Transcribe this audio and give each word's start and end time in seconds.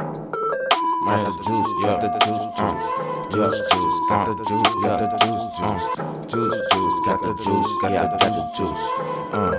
Man, 0.00 1.24
the 1.24 1.44
juice, 1.44 1.68
yeah, 1.84 2.00
the 2.00 2.08
juice, 2.24 2.46
uh, 2.56 2.72
juice, 3.32 3.60
juice, 3.68 3.96
got 4.08 4.24
the 4.28 4.44
juice, 4.48 4.72
got 4.80 4.96
the 4.96 5.08
juice, 5.20 5.44
uh, 5.60 5.76
juice, 6.24 6.56
juice, 6.72 6.96
got 7.04 7.20
the 7.20 7.32
juice, 7.36 7.68
yeah, 7.84 8.08
got 8.08 8.32
the 8.32 8.40
juice, 8.56 8.80
uh, 9.36 9.52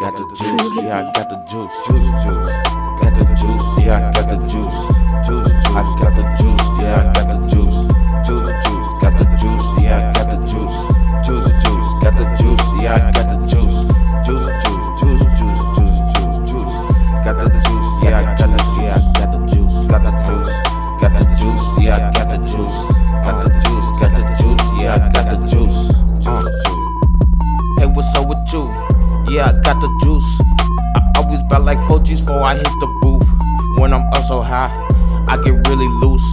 got 0.00 0.12
the 0.18 0.24
juice, 0.34 0.82
yeah, 0.82 0.98
I 0.98 1.12
got 1.14 1.28
the 1.30 1.38
juice, 1.46 1.74
juice, 1.86 2.10
juice, 2.26 2.50
got 2.98 3.12
the 3.14 3.22
juice, 3.38 3.86
yeah, 3.86 3.94
I 3.94 4.10
got 4.10 4.26
the 4.34 4.38
juice, 4.48 4.53
Yeah, 29.44 29.50
I 29.50 29.60
got 29.60 29.80
the 29.80 29.88
juice. 30.02 30.24
I 30.96 31.20
always 31.20 31.42
buy 31.44 31.58
like 31.58 31.78
4 31.88 32.00
G's 32.00 32.20
before 32.20 32.42
I 32.42 32.56
hit 32.56 32.64
the 32.64 32.88
booth. 33.02 33.28
When 33.80 33.92
I'm 33.92 34.06
up 34.12 34.24
so 34.24 34.40
high, 34.40 34.70
I 35.28 35.36
get 35.36 35.52
really 35.68 35.88
loose. 36.00 36.24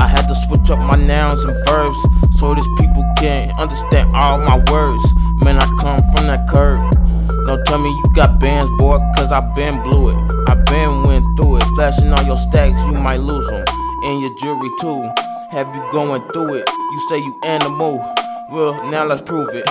I 0.00 0.06
had 0.06 0.26
to 0.28 0.34
switch 0.46 0.70
up 0.70 0.78
my 0.86 0.96
nouns 0.96 1.42
and 1.44 1.56
verbs 1.66 1.98
so 2.38 2.54
these 2.54 2.68
people 2.78 3.04
can 3.18 3.50
understand 3.58 4.12
all 4.14 4.38
my 4.38 4.62
words. 4.70 5.02
Man, 5.42 5.58
I 5.58 5.66
come 5.80 5.98
from 6.14 6.26
that 6.26 6.46
curb. 6.48 6.76
Don't 7.46 7.64
tell 7.66 7.78
me 7.78 7.90
you 7.90 8.04
got 8.14 8.40
bands, 8.40 8.70
boy, 8.78 8.98
cause 9.16 9.32
I 9.32 9.40
been 9.54 9.80
blew 9.82 10.08
it. 10.08 10.18
I 10.48 10.54
been 10.66 11.02
went 11.04 11.24
through 11.36 11.56
it. 11.56 11.64
Flashing 11.74 12.12
all 12.12 12.24
your 12.24 12.36
stacks, 12.36 12.76
you 12.78 12.92
might 12.92 13.20
lose 13.20 13.46
them. 13.48 13.64
And 14.04 14.20
your 14.20 14.34
jewelry 14.38 14.70
too. 14.80 15.08
Have 15.50 15.74
you 15.74 15.82
going 15.90 16.22
through 16.32 16.54
it? 16.54 16.68
You 16.68 17.00
say 17.08 17.18
you 17.18 17.38
animal. 17.42 17.98
Well, 18.50 18.90
now 18.90 19.04
let's 19.04 19.22
prove 19.22 19.48
it. 19.50 19.68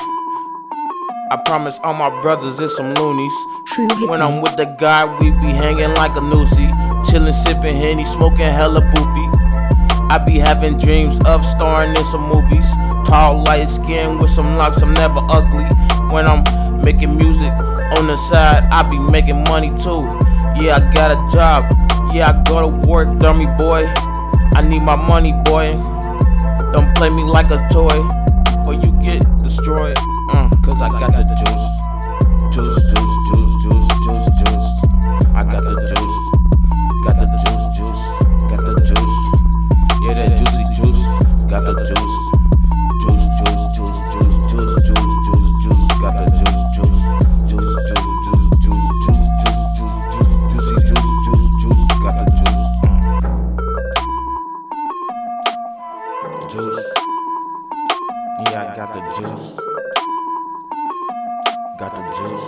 I 1.31 1.37
promise 1.37 1.79
all 1.83 1.95
my 1.95 2.09
brothers 2.21 2.59
it's 2.59 2.77
some 2.77 2.93
loonies. 2.93 3.33
True 3.65 3.87
When 4.07 4.21
I'm 4.21 4.41
with 4.41 4.55
the 4.57 4.65
guy, 4.65 5.05
we 5.19 5.31
be 5.31 5.47
hanging 5.57 5.95
like 5.95 6.15
a 6.17 6.19
noosie. 6.19 6.69
Chillin', 7.05 7.33
sippin' 7.43 7.81
henny, 7.81 8.03
smoking 8.03 8.45
hella 8.45 8.81
boofy. 8.81 10.11
I 10.11 10.19
be 10.19 10.37
having 10.37 10.77
dreams 10.77 11.17
of 11.25 11.41
starring 11.41 11.95
in 11.97 12.05
some 12.05 12.29
movies. 12.29 12.69
Tall, 13.07 13.43
light 13.43 13.67
skin 13.67 14.19
with 14.19 14.29
some 14.29 14.55
locks, 14.57 14.83
I'm 14.83 14.93
never 14.93 15.19
ugly. 15.29 15.65
When 16.13 16.27
I'm 16.27 16.43
making 16.83 17.17
music 17.17 17.51
on 17.97 18.05
the 18.05 18.15
side, 18.29 18.69
I 18.71 18.83
be 18.83 18.99
making 18.99 19.43
money 19.45 19.69
too. 19.81 20.05
Yeah, 20.61 20.77
I 20.77 20.93
got 20.93 21.09
a 21.09 21.17
job. 21.33 21.65
Yeah, 22.13 22.29
I 22.29 22.43
go 22.43 22.69
to 22.69 22.87
work, 22.87 23.17
dummy 23.17 23.47
boy. 23.57 23.91
I 24.53 24.61
need 24.61 24.83
my 24.83 24.95
money, 24.95 25.33
boy. 25.43 25.73
Don't 26.71 26.93
play 26.95 27.09
me 27.09 27.23
like 27.23 27.49
a 27.49 27.67
toy, 27.71 27.97
Cause 30.65 30.81
I 30.81 30.89
got 30.89 31.13
the 31.13 31.21
juice. 31.29 31.69
Juice, 32.49 32.81
juice, 32.89 33.13
juice, 33.29 33.53
juice, 33.61 33.85
juice, 34.01 34.25
juice. 34.41 34.69
I 35.37 35.45
got 35.45 35.61
the 35.61 35.77
juice. 35.77 36.17
Got 37.05 37.21
the 37.21 37.29
juice, 37.45 37.69
juice. 37.77 38.01
Got 38.49 38.65
the 38.65 38.73
juice. 38.81 39.13
Yeah, 40.01 40.17
that 40.17 40.33
juicy 40.33 40.65
juice. 40.73 41.05
Got 41.45 41.69
the 41.69 41.77
juice. 41.85 42.17
Juice, 42.97 43.29
juice, 43.45 43.77
juice, 43.77 43.93
juice, 44.09 44.41
juice, 44.49 44.81
juice, 44.81 45.53
juice. 45.61 45.85
Got 46.01 46.17
the 46.17 46.33
juice, 46.33 46.65
juice. 46.73 46.97
Juice, 47.45 47.77
juice, 47.85 48.25
juice, 48.25 48.89
juice, 49.05 49.29
juice, 49.45 49.69
juice, 49.77 50.17
juice, 50.17 50.49
juicy 50.49 50.81
juice, 50.81 51.13
juice, 51.29 51.61
juice. 51.61 51.85
Got 52.01 52.17
the 52.17 52.25
juice. 52.41 52.73
Mm. 52.81 53.13
Juice. 56.49 56.81
Yeah, 58.49 58.65
I 58.65 58.73
got 58.73 58.89
the 58.97 59.05
juice. 59.13 59.61
Got 61.77 61.93
the 61.93 62.01
juice. 62.15 62.45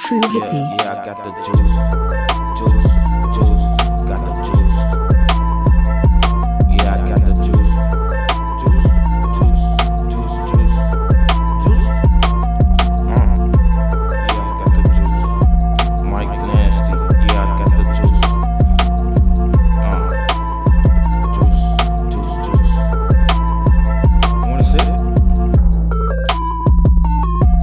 True 0.00 0.20
Yeah, 0.22 0.30
hippie. 0.30 0.76
yeah, 0.80 0.92
I 0.92 1.04
got 1.04 1.18
the 1.24 1.32
juice. 1.44 2.84
Juice. 2.84 2.97